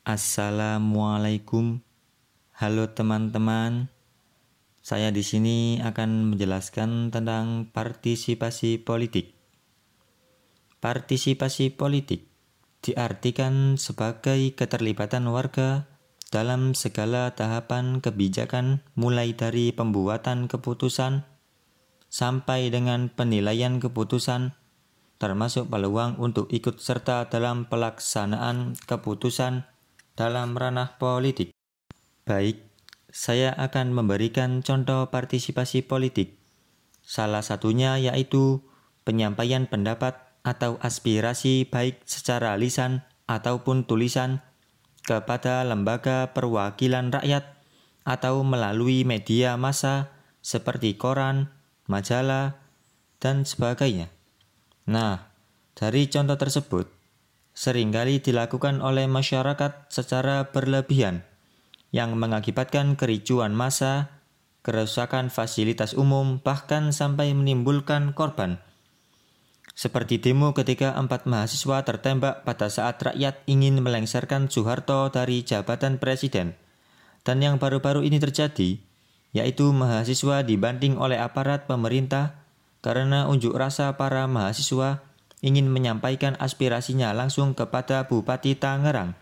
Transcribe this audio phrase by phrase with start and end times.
[0.00, 1.84] Assalamualaikum.
[2.56, 3.92] Halo teman-teman.
[4.80, 9.36] Saya di sini akan menjelaskan tentang partisipasi politik.
[10.80, 12.32] Partisipasi politik
[12.80, 15.84] diartikan sebagai keterlibatan warga
[16.32, 21.28] dalam segala tahapan kebijakan mulai dari pembuatan keputusan
[22.08, 24.56] sampai dengan penilaian keputusan
[25.20, 29.68] termasuk peluang untuk ikut serta dalam pelaksanaan keputusan
[30.14, 31.52] dalam ranah politik.
[32.24, 32.62] Baik,
[33.10, 36.38] saya akan memberikan contoh partisipasi politik.
[37.02, 38.62] Salah satunya yaitu
[39.02, 40.14] penyampaian pendapat
[40.46, 44.40] atau aspirasi baik secara lisan ataupun tulisan
[45.04, 47.58] kepada lembaga perwakilan rakyat
[48.06, 51.52] atau melalui media massa seperti koran,
[51.84, 52.62] majalah,
[53.20, 54.08] dan sebagainya.
[54.88, 55.30] Nah,
[55.76, 56.88] dari contoh tersebut,
[57.52, 61.26] sering kali dilakukan oleh masyarakat secara berlebihan
[61.90, 64.22] yang mengakibatkan kericuan massa,
[64.62, 68.62] kerusakan fasilitas umum, bahkan sampai menimbulkan korban.
[69.74, 76.58] Seperti demo ketika empat mahasiswa tertembak pada saat rakyat ingin melengsarkan Soeharto dari jabatan presiden.
[77.24, 78.80] Dan yang baru-baru ini terjadi,
[79.32, 82.40] yaitu mahasiswa dibanting oleh aparat pemerintah
[82.80, 85.04] karena unjuk rasa para mahasiswa
[85.40, 89.16] ingin menyampaikan aspirasinya langsung kepada Bupati Tangerang.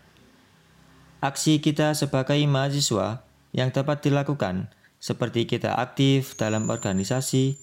[1.19, 7.55] Aksi kita sebagai mahasiswa yang dapat dilakukan seperti kita aktif dalam organisasi,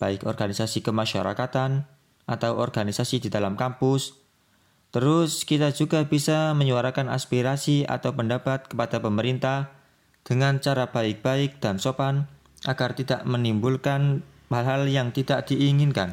[0.00, 1.84] baik organisasi kemasyarakatan
[2.28, 4.16] atau organisasi di dalam kampus.
[4.88, 9.76] Terus kita juga bisa menyuarakan aspirasi atau pendapat kepada pemerintah
[10.24, 12.24] dengan cara baik-baik dan sopan
[12.64, 16.06] agar tidak menimbulkan hal-hal yang tidak diinginkan.